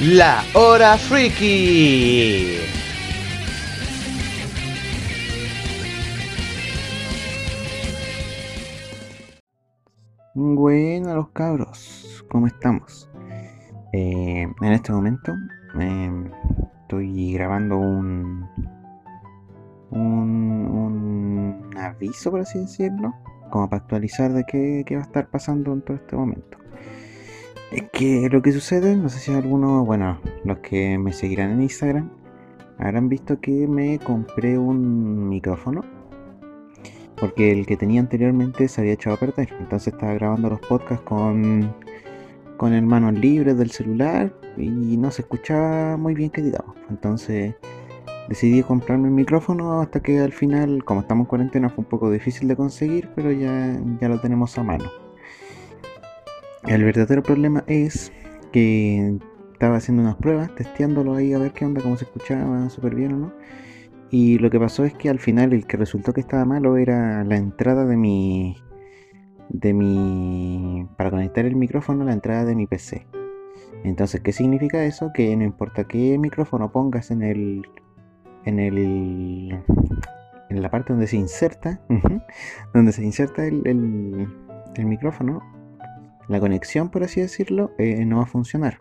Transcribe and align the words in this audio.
La 0.00 0.42
Hora 0.54 0.96
Freaky. 0.96 2.56
Bueno, 10.34 11.14
los 11.16 11.28
cabros, 11.32 12.24
¿cómo 12.30 12.46
estamos? 12.46 13.10
Eh, 13.92 14.48
en 14.62 14.72
este 14.72 14.90
momento 14.90 15.34
eh, 15.78 16.30
estoy 16.80 17.34
grabando 17.34 17.76
un, 17.76 18.48
un, 19.90 21.60
un 21.60 21.76
aviso, 21.76 22.30
por 22.30 22.40
así 22.40 22.58
decirlo, 22.58 23.14
como 23.50 23.68
para 23.68 23.82
actualizar 23.82 24.32
de 24.32 24.44
qué, 24.44 24.82
qué 24.86 24.94
va 24.94 25.02
a 25.02 25.04
estar 25.04 25.28
pasando 25.28 25.74
en 25.74 25.82
todo 25.82 25.98
este 25.98 26.16
momento. 26.16 26.56
Es 27.72 27.84
que 27.92 28.28
lo 28.30 28.42
que 28.42 28.52
sucede, 28.52 28.96
no 28.96 29.08
sé 29.08 29.20
si 29.20 29.32
algunos, 29.32 29.86
bueno, 29.86 30.20
los 30.44 30.58
que 30.58 30.98
me 30.98 31.12
seguirán 31.12 31.52
en 31.52 31.62
Instagram, 31.62 32.10
habrán 32.78 33.08
visto 33.08 33.40
que 33.40 33.68
me 33.68 33.98
compré 33.98 34.58
un 34.58 35.28
micrófono. 35.28 35.82
Porque 37.20 37.52
el 37.52 37.66
que 37.66 37.76
tenía 37.76 38.00
anteriormente 38.00 38.66
se 38.66 38.80
había 38.80 38.94
echado 38.94 39.16
a 39.16 39.20
perder. 39.20 39.50
Entonces 39.60 39.92
estaba 39.92 40.14
grabando 40.14 40.48
los 40.48 40.60
podcasts 40.60 41.04
con, 41.04 41.74
con 42.56 42.72
el 42.72 42.82
manos 42.82 43.12
libres 43.14 43.56
del 43.58 43.70
celular 43.70 44.34
y 44.56 44.96
no 44.96 45.10
se 45.10 45.22
escuchaba 45.22 45.96
muy 45.96 46.14
bien 46.14 46.30
que 46.30 46.42
digamos. 46.42 46.74
Entonces 46.88 47.54
decidí 48.28 48.62
comprarme 48.62 49.08
el 49.08 49.14
micrófono 49.14 49.80
hasta 49.80 50.00
que 50.00 50.18
al 50.18 50.32
final, 50.32 50.82
como 50.84 51.00
estamos 51.00 51.24
en 51.24 51.28
cuarentena, 51.28 51.68
fue 51.68 51.84
un 51.84 51.88
poco 51.88 52.10
difícil 52.10 52.48
de 52.48 52.56
conseguir, 52.56 53.10
pero 53.14 53.30
ya, 53.30 53.78
ya 54.00 54.08
lo 54.08 54.20
tenemos 54.20 54.56
a 54.56 54.62
mano. 54.62 54.90
El 56.66 56.84
verdadero 56.84 57.22
problema 57.22 57.64
es 57.66 58.12
que 58.52 59.18
estaba 59.52 59.76
haciendo 59.76 60.02
unas 60.02 60.16
pruebas, 60.16 60.54
testeándolo 60.54 61.14
ahí 61.14 61.32
a 61.32 61.38
ver 61.38 61.52
qué 61.52 61.64
onda, 61.64 61.82
cómo 61.82 61.96
se 61.96 62.04
escuchaba, 62.04 62.68
súper 62.70 62.94
bien 62.94 63.12
o 63.14 63.16
no. 63.18 63.32
Y 64.10 64.38
lo 64.38 64.50
que 64.50 64.58
pasó 64.58 64.84
es 64.84 64.94
que 64.94 65.08
al 65.08 65.20
final 65.20 65.52
el 65.52 65.66
que 65.66 65.76
resultó 65.76 66.12
que 66.12 66.20
estaba 66.20 66.44
malo 66.44 66.76
era 66.76 67.24
la 67.24 67.36
entrada 67.36 67.86
de 67.86 67.96
mi. 67.96 68.56
de 69.48 69.72
mi. 69.72 70.88
para 70.96 71.10
conectar 71.10 71.46
el 71.46 71.56
micrófono 71.56 72.04
la 72.04 72.12
entrada 72.12 72.44
de 72.44 72.54
mi 72.54 72.66
PC. 72.66 73.06
Entonces, 73.84 74.20
¿qué 74.20 74.32
significa 74.32 74.84
eso? 74.84 75.12
Que 75.14 75.34
no 75.36 75.44
importa 75.44 75.84
qué 75.84 76.18
micrófono 76.18 76.72
pongas 76.72 77.10
en 77.10 77.22
el. 77.22 77.62
en 78.44 78.58
el. 78.58 79.62
en 80.50 80.62
la 80.62 80.70
parte 80.70 80.92
donde 80.92 81.06
se 81.06 81.16
inserta. 81.16 81.80
donde 82.74 82.92
se 82.92 83.04
inserta 83.04 83.46
el, 83.46 83.62
el 84.74 84.86
micrófono, 84.86 85.42
la 86.30 86.38
conexión, 86.38 86.90
por 86.90 87.02
así 87.02 87.20
decirlo, 87.20 87.72
eh, 87.76 88.04
no 88.04 88.18
va 88.18 88.22
a 88.22 88.26
funcionar. 88.26 88.78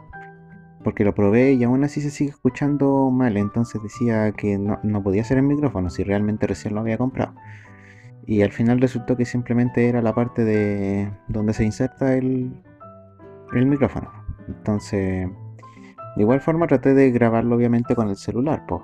Porque 0.83 1.03
lo 1.03 1.15
probé 1.15 1.53
y 1.53 1.63
aún 1.63 1.83
así 1.83 1.99
se 1.99 2.11
sigue 2.11 2.29
escuchando 2.29 3.09
mal. 3.09 3.37
Entonces 3.37 3.81
decía 3.81 4.31
que 4.33 4.57
no, 4.57 5.03
podía 5.03 5.23
ser 5.23 5.39
el 5.39 5.43
micrófono 5.43 5.89
si 5.89 6.03
realmente 6.03 6.45
recién 6.45 6.75
lo 6.75 6.81
había 6.81 6.99
comprado. 6.99 7.33
Y 8.27 8.43
al 8.43 8.51
final 8.51 8.79
resultó 8.79 9.17
que 9.17 9.25
simplemente 9.25 9.89
era 9.89 10.03
la 10.03 10.13
parte 10.13 10.43
de 10.43 11.11
donde 11.27 11.53
se 11.53 11.63
inserta 11.63 12.13
el, 12.13 12.53
el 13.53 13.65
micrófono. 13.65 14.11
Entonces, 14.47 15.27
de 16.15 16.21
igual 16.21 16.41
forma 16.41 16.67
traté 16.67 16.93
de 16.93 17.09
grabarlo 17.09 17.55
obviamente 17.55 17.95
con 17.95 18.09
el 18.09 18.15
celular. 18.15 18.63
Pues. 18.67 18.83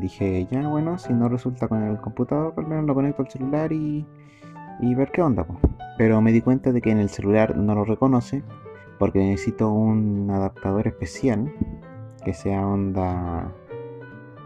Dije, 0.00 0.46
ya 0.50 0.68
bueno, 0.68 0.98
si 0.98 1.14
no 1.14 1.30
resulta 1.30 1.66
con 1.66 1.82
el 1.82 1.98
computador, 1.98 2.52
al 2.58 2.66
menos 2.66 2.84
lo 2.84 2.94
conecto 2.94 3.22
al 3.22 3.30
celular 3.30 3.72
y, 3.72 4.06
y 4.82 4.94
ver 4.94 5.10
qué 5.12 5.22
onda. 5.22 5.44
Pues. 5.44 5.58
Pero 5.96 6.20
me 6.20 6.32
di 6.32 6.42
cuenta 6.42 6.72
de 6.72 6.82
que 6.82 6.90
en 6.90 6.98
el 6.98 7.08
celular 7.08 7.56
no 7.56 7.74
lo 7.74 7.84
reconoce 7.84 8.42
porque 8.98 9.20
necesito 9.20 9.70
un 9.70 10.30
adaptador 10.30 10.86
especial 10.86 11.52
que 12.24 12.34
sea 12.34 12.66
onda... 12.66 13.52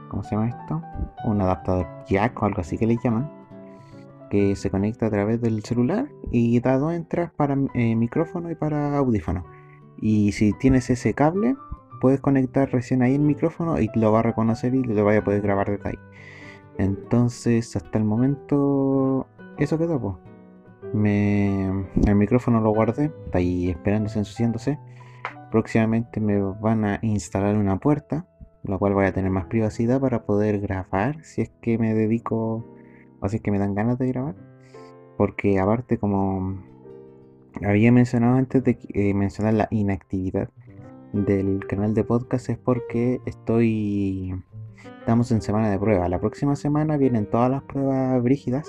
¿Cómo 0.08 0.22
se 0.22 0.36
llama 0.36 0.48
esto? 0.48 0.82
Un 1.24 1.40
adaptador 1.40 1.86
jack 2.06 2.40
o 2.40 2.46
algo 2.46 2.60
así 2.60 2.78
que 2.78 2.86
le 2.86 2.96
llaman. 3.02 3.30
Que 4.30 4.56
se 4.56 4.70
conecta 4.70 5.06
a 5.06 5.10
través 5.10 5.40
del 5.40 5.62
celular 5.64 6.08
y 6.30 6.58
da 6.60 6.78
dos 6.78 6.94
entradas 6.94 7.32
para 7.32 7.56
eh, 7.74 7.96
micrófono 7.96 8.50
y 8.50 8.54
para 8.54 8.96
audífono. 8.96 9.44
Y 9.98 10.32
si 10.32 10.52
tienes 10.52 10.90
ese 10.90 11.14
cable, 11.14 11.56
puedes 12.00 12.20
conectar 12.20 12.70
recién 12.70 13.02
ahí 13.02 13.14
el 13.14 13.22
micrófono 13.22 13.80
y 13.80 13.90
lo 13.94 14.12
va 14.12 14.20
a 14.20 14.22
reconocer 14.22 14.74
y 14.74 14.82
lo 14.82 15.04
vaya 15.04 15.20
a 15.20 15.24
poder 15.24 15.42
grabar 15.42 15.70
desde 15.70 15.90
ahí. 15.90 15.98
Entonces, 16.78 17.74
hasta 17.76 17.98
el 17.98 18.04
momento, 18.04 19.26
eso 19.58 19.78
quedó. 19.78 20.00
Pues. 20.00 20.25
Me, 20.92 21.86
el 22.06 22.14
micrófono 22.14 22.60
lo 22.60 22.70
guardé, 22.70 23.12
está 23.24 23.38
ahí 23.38 23.70
esperándose, 23.70 24.18
ensuciándose. 24.18 24.78
Próximamente 25.50 26.20
me 26.20 26.40
van 26.40 26.84
a 26.84 26.98
instalar 27.02 27.56
una 27.56 27.78
puerta, 27.78 28.26
la 28.62 28.78
cual 28.78 28.94
voy 28.94 29.06
a 29.06 29.12
tener 29.12 29.30
más 29.30 29.46
privacidad 29.46 30.00
para 30.00 30.24
poder 30.24 30.60
grabar 30.60 31.22
si 31.24 31.42
es 31.42 31.50
que 31.60 31.78
me 31.78 31.94
dedico 31.94 32.64
o 33.20 33.28
si 33.28 33.36
es 33.36 33.42
que 33.42 33.50
me 33.50 33.58
dan 33.58 33.74
ganas 33.74 33.98
de 33.98 34.08
grabar. 34.08 34.34
Porque 35.16 35.58
aparte 35.58 35.98
como 35.98 36.62
había 37.64 37.90
mencionado 37.90 38.36
antes 38.36 38.62
de 38.62 38.78
eh, 38.92 39.14
mencionar 39.14 39.54
la 39.54 39.68
inactividad 39.70 40.50
del 41.12 41.66
canal 41.66 41.94
de 41.94 42.04
podcast 42.04 42.50
es 42.50 42.58
porque 42.58 43.20
estoy 43.24 44.34
estamos 44.98 45.30
en 45.30 45.40
semana 45.40 45.70
de 45.70 45.78
prueba. 45.78 46.08
La 46.08 46.18
próxima 46.18 46.56
semana 46.56 46.96
vienen 46.96 47.26
todas 47.26 47.50
las 47.50 47.62
pruebas 47.62 48.22
brígidas 48.22 48.68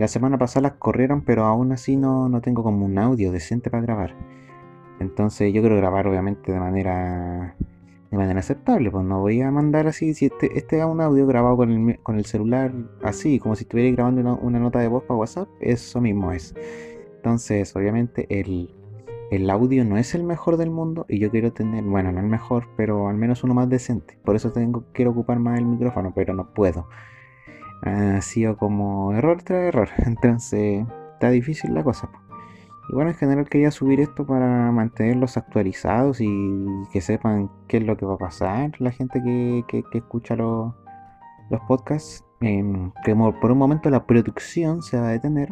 la 0.00 0.08
semana 0.08 0.38
pasada 0.38 0.70
las 0.70 0.78
corrieron, 0.78 1.20
pero 1.22 1.44
aún 1.44 1.72
así 1.72 1.96
no, 1.96 2.30
no 2.30 2.40
tengo 2.40 2.62
como 2.62 2.86
un 2.86 2.98
audio 2.98 3.30
decente 3.32 3.70
para 3.70 3.82
grabar. 3.82 4.16
Entonces 4.98 5.52
yo 5.52 5.60
quiero 5.60 5.76
grabar 5.76 6.06
obviamente 6.06 6.52
de 6.52 6.58
manera 6.58 7.54
de 8.10 8.16
manera 8.16 8.40
aceptable, 8.40 8.90
pues 8.90 9.04
no 9.04 9.20
voy 9.20 9.40
a 9.42 9.50
mandar 9.52 9.86
así, 9.86 10.14
si 10.14 10.26
este, 10.26 10.58
este 10.58 10.78
es 10.78 10.84
un 10.84 11.00
audio 11.00 11.26
grabado 11.26 11.58
con 11.58 11.70
el, 11.90 12.00
con 12.00 12.16
el 12.16 12.24
celular 12.24 12.72
así, 13.04 13.38
como 13.38 13.54
si 13.54 13.62
estuviera 13.64 13.94
grabando 13.94 14.20
una, 14.22 14.34
una, 14.34 14.58
nota 14.58 14.80
de 14.80 14.88
voz 14.88 15.04
para 15.04 15.18
WhatsApp, 15.18 15.48
eso 15.60 16.00
mismo 16.00 16.32
es. 16.32 16.54
Entonces, 17.16 17.76
obviamente 17.76 18.26
el, 18.40 18.74
el 19.30 19.48
audio 19.48 19.84
no 19.84 19.96
es 19.96 20.14
el 20.16 20.24
mejor 20.24 20.56
del 20.56 20.70
mundo 20.70 21.06
y 21.08 21.20
yo 21.20 21.30
quiero 21.30 21.52
tener, 21.52 21.84
bueno, 21.84 22.10
no 22.10 22.18
el 22.18 22.26
mejor, 22.26 22.66
pero 22.76 23.08
al 23.08 23.16
menos 23.16 23.44
uno 23.44 23.54
más 23.54 23.68
decente. 23.68 24.18
Por 24.24 24.34
eso 24.34 24.50
tengo, 24.50 24.84
quiero 24.92 25.12
ocupar 25.12 25.38
más 25.38 25.58
el 25.58 25.66
micrófono, 25.66 26.12
pero 26.12 26.34
no 26.34 26.52
puedo 26.52 26.88
ha 27.82 28.20
sido 28.20 28.56
como 28.56 29.12
error 29.12 29.42
tras 29.42 29.68
error. 29.68 29.88
Entonces 30.06 30.86
está 31.14 31.30
difícil 31.30 31.74
la 31.74 31.84
cosa. 31.84 32.10
Y 32.88 32.94
bueno, 32.94 33.10
en 33.10 33.16
general 33.16 33.48
quería 33.48 33.70
subir 33.70 34.00
esto 34.00 34.26
para 34.26 34.72
mantenerlos 34.72 35.36
actualizados 35.36 36.20
y 36.20 36.66
que 36.92 37.00
sepan 37.00 37.48
qué 37.68 37.76
es 37.76 37.84
lo 37.84 37.96
que 37.96 38.04
va 38.04 38.14
a 38.14 38.18
pasar. 38.18 38.72
La 38.80 38.90
gente 38.90 39.22
que, 39.22 39.64
que, 39.68 39.84
escucha 39.98 40.34
los, 40.34 40.74
los 41.50 41.60
podcasts. 41.68 42.24
Eh, 42.40 42.64
que 43.04 43.14
por 43.14 43.52
un 43.52 43.58
momento 43.58 43.90
la 43.90 44.06
producción 44.06 44.82
se 44.82 44.98
va 44.98 45.08
a 45.08 45.12
detener. 45.12 45.50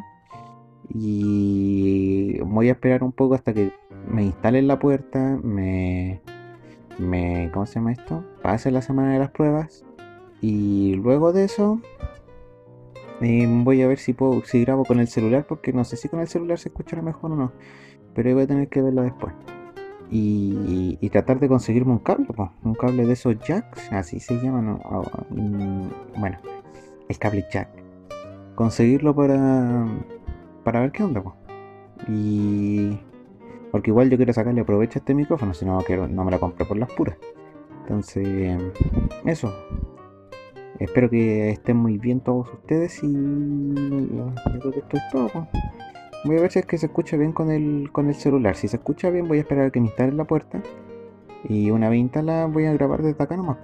Y 0.89 2.41
voy 2.41 2.71
a 2.71 2.73
esperar 2.73 3.05
un 3.05 3.13
poco 3.13 3.35
hasta 3.35 3.53
que 3.53 3.73
me 4.11 4.25
instalen 4.25 4.67
la 4.67 4.81
puerta. 4.81 5.39
Me, 5.43 6.21
me. 6.99 7.51
¿Cómo 7.53 7.67
se 7.67 7.75
llama 7.77 7.93
esto? 7.93 8.25
Pase 8.43 8.73
la 8.73 8.83
semana 8.83 9.13
de 9.13 9.21
las 9.21 9.31
pruebas. 9.31 9.85
Y 10.41 10.95
luego 10.95 11.33
de 11.33 11.45
eso 11.45 11.81
voy 13.21 13.83
a 13.83 13.89
ver 13.89 13.99
si 13.99 14.13
puedo, 14.13 14.45
si 14.45 14.61
grabo 14.63 14.85
con 14.85 15.01
el 15.01 15.09
celular, 15.09 15.47
porque 15.47 15.73
no 15.73 15.85
sé 15.85 15.97
si 15.97 16.09
con 16.09 16.21
el 16.21 16.29
celular 16.29 16.59
se 16.59 16.69
escuchará 16.69 17.03
mejor 17.03 17.33
o 17.33 17.37
no. 17.37 17.53
Pero 18.15 18.35
voy 18.35 18.45
a 18.45 18.47
tener 18.47 18.69
que 18.69 18.83
verlo 18.83 19.03
después. 19.03 19.35
Y, 20.11 20.97
tratar 21.11 21.39
de 21.41 21.49
conseguirme 21.49 21.93
un 21.93 21.99
cable, 21.99 22.27
un 22.63 22.75
cable 22.75 23.05
de 23.05 23.13
esos 23.13 23.39
jacks, 23.41 23.93
así 23.93 24.21
se 24.21 24.35
llaman. 24.41 24.81
Mm, 25.31 25.89
bueno, 26.19 26.39
el 27.09 27.19
cable 27.19 27.47
jack. 27.51 27.69
Conseguirlo 28.55 29.15
para, 29.15 29.87
para 30.65 30.81
ver 30.81 30.93
qué 30.93 31.03
onda, 31.03 31.23
pues. 31.23 31.35
Y. 32.09 32.99
Porque 33.71 33.91
igual 33.91 34.09
yo 34.09 34.17
quiero 34.17 34.33
sacarle 34.33 34.65
provecho 34.65 34.99
a 34.99 35.01
este 35.01 35.15
micrófono, 35.15 35.53
si 35.53 35.67
no, 35.67 35.79
no 36.09 36.25
me 36.25 36.31
lo 36.31 36.41
compré 36.41 36.65
por 36.65 36.79
las 36.79 36.91
puras. 36.93 37.19
Entonces, 37.83 38.59
eso. 39.25 39.53
Espero 40.79 41.11
que 41.11 41.51
estén 41.51 41.77
muy 41.77 41.99
bien 41.99 42.21
todos 42.21 42.53
ustedes 42.53 43.03
y 43.03 43.13
yo 43.13 44.33
creo 44.61 44.73
que 44.73 44.79
esto 44.79 44.97
es 44.97 45.03
todo. 45.11 45.49
Voy 46.25 46.37
a 46.37 46.41
ver 46.41 46.53
si 46.53 46.61
es 46.61 46.67
que 46.67 46.79
se 46.79 46.87
escucha 46.87 47.17
bien 47.17 47.33
con 47.33 47.51
el, 47.51 47.91
con 47.91 48.09
el 48.09 48.15
celular. 48.15 48.55
Si 48.55 48.69
se 48.69 48.77
escucha 48.77 49.11
bien 49.11 49.27
voy 49.27 49.39
a 49.39 49.41
esperar 49.41 49.67
a 49.67 49.71
que 49.71 49.81
me 49.81 49.87
instale 49.87 50.13
la 50.13 50.25
puerta. 50.25 50.63
Y 51.49 51.71
una 51.71 51.89
vez 51.89 51.99
instalada 51.99 52.47
voy 52.47 52.67
a 52.67 52.73
grabar 52.73 53.03
desde 53.03 53.23
acá 53.23 53.37
nomás. 53.37 53.59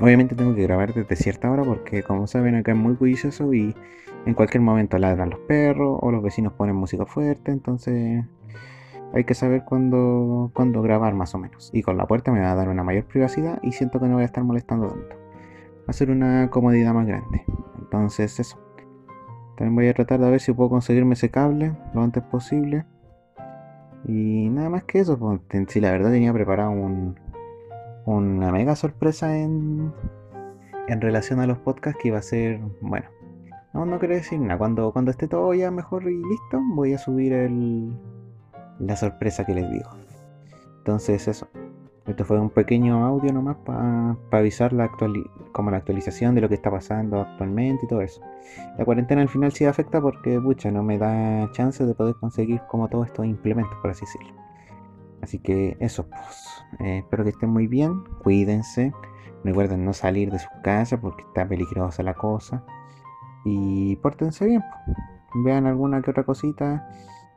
Obviamente 0.00 0.34
tengo 0.34 0.54
que 0.54 0.62
grabar 0.62 0.94
desde 0.94 1.16
cierta 1.16 1.50
hora 1.50 1.64
porque 1.64 2.02
como 2.02 2.26
saben 2.26 2.54
acá 2.54 2.72
es 2.72 2.78
muy 2.78 2.94
bullicioso 2.94 3.52
y 3.52 3.74
en 4.26 4.34
cualquier 4.34 4.62
momento 4.62 4.96
ladran 4.98 5.30
los 5.30 5.40
perros 5.40 5.98
o 6.00 6.12
los 6.12 6.22
vecinos 6.22 6.52
ponen 6.54 6.76
música 6.76 7.06
fuerte. 7.06 7.52
Entonces 7.52 8.24
hay 9.12 9.24
que 9.24 9.34
saber 9.34 9.64
cuándo, 9.64 10.50
cuándo 10.54 10.82
grabar 10.82 11.14
más 11.14 11.34
o 11.34 11.38
menos. 11.38 11.70
Y 11.72 11.82
con 11.82 11.96
la 11.96 12.06
puerta 12.06 12.32
me 12.32 12.40
va 12.40 12.52
a 12.52 12.54
dar 12.54 12.68
una 12.68 12.82
mayor 12.82 13.04
privacidad 13.04 13.60
y 13.62 13.72
siento 13.72 14.00
que 14.00 14.06
no 14.06 14.14
voy 14.14 14.22
a 14.22 14.26
estar 14.26 14.44
molestando 14.44 14.88
tanto 14.88 15.17
hacer 15.88 16.10
una 16.10 16.50
comodidad 16.50 16.94
más 16.94 17.06
grande. 17.06 17.44
Entonces 17.78 18.38
eso. 18.38 18.58
También 19.56 19.74
voy 19.74 19.88
a 19.88 19.94
tratar 19.94 20.20
de 20.20 20.30
ver 20.30 20.40
si 20.40 20.52
puedo 20.52 20.70
conseguirme 20.70 21.14
ese 21.14 21.30
cable 21.30 21.74
lo 21.92 22.02
antes 22.02 22.22
posible. 22.22 22.84
Y 24.06 24.48
nada 24.50 24.70
más 24.70 24.84
que 24.84 25.00
eso, 25.00 25.18
pues, 25.18 25.40
si 25.66 25.80
la 25.80 25.90
verdad 25.90 26.12
tenía 26.12 26.32
preparado 26.32 26.70
un, 26.70 27.18
una 28.06 28.52
mega 28.52 28.76
sorpresa 28.76 29.36
en, 29.36 29.92
en 30.86 31.00
relación 31.00 31.40
a 31.40 31.46
los 31.46 31.58
podcasts 31.58 32.00
que 32.00 32.08
iba 32.08 32.18
a 32.18 32.22
ser, 32.22 32.60
bueno, 32.80 33.06
no, 33.74 33.84
no 33.84 33.98
quiero 33.98 34.14
decir 34.14 34.38
nada, 34.40 34.56
cuando, 34.56 34.92
cuando 34.92 35.10
esté 35.10 35.26
todo 35.26 35.52
ya 35.52 35.70
mejor 35.70 36.04
y 36.04 36.16
listo, 36.16 36.60
voy 36.74 36.94
a 36.94 36.98
subir 36.98 37.32
el, 37.32 37.92
la 38.78 38.96
sorpresa 38.96 39.44
que 39.44 39.54
les 39.54 39.68
digo. 39.70 39.90
Entonces 40.78 41.26
eso, 41.28 41.48
esto 42.08 42.24
fue 42.24 42.40
un 42.40 42.50
pequeño 42.50 43.04
audio 43.04 43.32
nomás 43.32 43.56
para 43.58 44.16
avisar 44.30 44.72
la 44.72 44.90
como 45.52 45.70
la 45.70 45.76
actualización 45.76 46.34
de 46.34 46.40
lo 46.40 46.48
que 46.48 46.54
está 46.54 46.70
pasando 46.70 47.20
actualmente 47.20 47.84
y 47.84 47.88
todo 47.88 48.00
eso. 48.00 48.22
La 48.78 48.84
cuarentena 48.84 49.20
al 49.20 49.28
final 49.28 49.52
sí 49.52 49.64
afecta 49.64 50.00
porque, 50.00 50.40
pucha, 50.40 50.70
no 50.70 50.82
me 50.82 50.98
da 50.98 51.50
chance 51.52 51.84
de 51.84 51.94
poder 51.94 52.14
conseguir 52.16 52.62
como 52.68 52.88
todos 52.88 53.06
estos 53.06 53.26
implementos, 53.26 53.76
por 53.82 53.90
así 53.90 54.06
decirlo. 54.06 54.48
Así 55.22 55.38
que 55.38 55.76
eso, 55.80 56.08
pues. 56.08 56.64
Eh, 56.80 56.98
espero 56.98 57.24
que 57.24 57.30
estén 57.30 57.50
muy 57.50 57.66
bien. 57.66 58.04
Cuídense. 58.22 58.92
Recuerden 59.44 59.84
no 59.84 59.92
salir 59.92 60.30
de 60.30 60.38
su 60.38 60.48
casa 60.62 61.00
porque 61.00 61.22
está 61.22 61.46
peligrosa 61.46 62.02
la 62.02 62.14
cosa. 62.14 62.64
Y 63.44 63.96
pórtense 63.96 64.46
bien. 64.46 64.62
Vean 65.44 65.66
alguna 65.66 66.02
que 66.02 66.10
otra 66.10 66.24
cosita. 66.24 66.88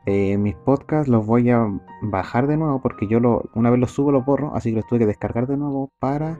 Eh, 0.08 0.38
mis 0.38 0.56
podcasts 0.56 1.08
los 1.08 1.26
voy 1.26 1.52
a 1.52 1.68
bajar 2.02 2.48
de 2.48 2.58
nuevo 2.58 2.82
porque 2.82 3.08
yo 3.08 3.20
lo, 3.20 3.44
una 3.54 3.70
vez 3.70 3.80
los 3.80 3.92
subo 3.92 4.12
los 4.12 4.26
borro, 4.26 4.56
así 4.56 4.72
que 4.72 4.78
los 4.78 4.88
tuve 4.88 5.00
que 5.00 5.06
descargar 5.06 5.46
de 5.48 5.58
nuevo 5.58 5.92
para 6.00 6.40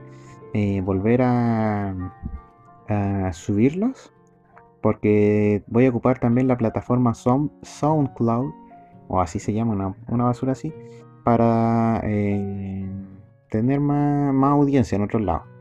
eh, 0.52 0.80
volver 0.80 1.22
a, 1.22 2.10
subirlos. 3.32 4.12
Porque 4.82 5.62
voy 5.68 5.86
a 5.86 5.90
ocupar 5.90 6.18
también 6.18 6.48
la 6.48 6.58
plataforma 6.58 7.14
SoundCloud, 7.14 8.52
o 9.08 9.20
así 9.20 9.38
se 9.38 9.52
llama, 9.52 9.72
una, 9.72 9.94
una 10.08 10.24
basura 10.24 10.52
así, 10.52 10.74
para 11.24 12.00
eh, 12.04 12.90
tener 13.48 13.80
más, 13.80 14.34
más, 14.34 14.52
audiencia 14.52 14.96
en 14.96 15.02
otros 15.02 15.22
lados. 15.22 15.51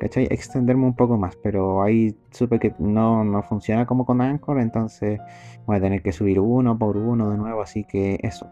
¿Cachai? 0.00 0.28
Extenderme 0.30 0.84
un 0.86 0.94
poco 0.94 1.16
más, 1.16 1.36
pero 1.36 1.82
ahí 1.82 2.16
supe 2.30 2.58
que 2.58 2.74
no, 2.78 3.24
no 3.24 3.42
funciona 3.42 3.86
como 3.86 4.06
con 4.06 4.20
Anchor, 4.20 4.60
entonces 4.60 5.20
voy 5.66 5.76
a 5.76 5.80
tener 5.80 6.02
que 6.02 6.12
subir 6.12 6.38
uno 6.38 6.78
por 6.78 6.96
uno 6.96 7.30
de 7.30 7.36
nuevo, 7.36 7.62
así 7.62 7.84
que 7.84 8.18
eso. 8.22 8.48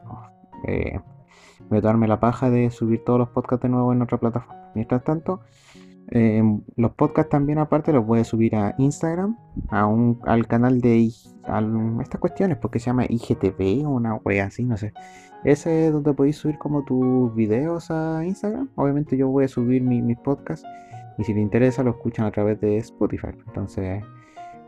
Eh, 0.67 0.99
voy 1.69 1.79
a 1.79 1.83
darme 1.83 2.09
la 2.09 2.19
paja 2.19 2.51
de 2.51 2.71
subir 2.71 3.05
todos 3.05 3.19
los 3.19 3.29
podcasts 3.29 3.63
de 3.63 3.69
nuevo 3.69 3.93
en 3.93 4.03
otra 4.03 4.19
plataforma. 4.19 4.71
Mientras 4.75 5.05
tanto, 5.05 5.41
eh, 6.11 6.43
los 6.77 6.93
podcasts 6.93 7.31
también 7.31 7.59
aparte 7.59 7.93
los 7.93 8.07
voy 8.07 8.21
a 8.21 8.25
subir 8.25 8.55
a 8.57 8.75
Instagram, 8.79 9.37
a 9.69 9.87
un, 9.87 10.21
al 10.25 10.47
canal 10.47 10.81
de 10.81 11.07
estas 11.07 12.21
cuestiones, 12.21 12.59
porque 12.59 12.79
se 12.79 12.87
llama 12.87 13.05
IGTV 13.09 13.87
o 13.87 13.91
una 13.91 14.15
wea 14.17 14.47
así, 14.47 14.65
no 14.65 14.77
sé. 14.77 14.93
Ese 15.45 15.87
es 15.87 15.93
donde 15.93 16.13
podéis 16.13 16.37
subir 16.37 16.59
como 16.59 16.85
tus 16.85 17.35
videos 17.35 17.91
a 17.91 18.25
Instagram. 18.25 18.69
Obviamente 18.75 19.17
yo 19.17 19.29
voy 19.29 19.45
a 19.45 19.49
subir 19.49 19.83
mis 19.83 20.17
podcasts 20.19 20.67
y 21.19 21.25
si 21.25 21.33
les 21.33 21.43
interesa 21.43 21.83
lo 21.83 21.91
escuchan 21.91 22.27
a 22.27 22.31
través 22.31 22.61
de 22.61 22.77
Spotify. 22.79 23.29
Entonces 23.47 24.03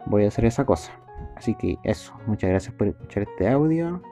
voy 0.06 0.24
a 0.24 0.28
hacer 0.28 0.44
esa 0.44 0.64
cosa. 0.64 0.92
Así 1.36 1.54
que 1.54 1.76
eso, 1.84 2.14
muchas 2.26 2.50
gracias 2.50 2.74
por 2.74 2.88
escuchar 2.88 3.24
este 3.24 3.48
audio. 3.48 4.02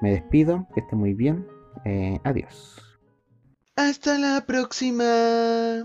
Me 0.00 0.12
despido, 0.12 0.66
que 0.74 0.80
esté 0.80 0.96
muy 0.96 1.14
bien. 1.14 1.46
Eh, 1.84 2.18
adiós. 2.24 2.80
Hasta 3.76 4.18
la 4.18 4.44
próxima. 4.46 5.84